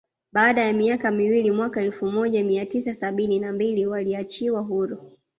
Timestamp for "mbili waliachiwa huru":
3.53-5.17